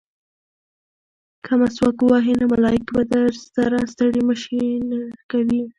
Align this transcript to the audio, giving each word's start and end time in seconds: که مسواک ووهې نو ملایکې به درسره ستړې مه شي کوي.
که 1.45 1.51
مسواک 1.59 1.97
ووهې 2.01 2.33
نو 2.39 2.45
ملایکې 2.53 2.91
به 2.95 3.03
درسره 3.13 3.77
ستړې 3.93 4.21
مه 4.27 4.35
شي 4.43 4.63
کوي. 5.31 5.61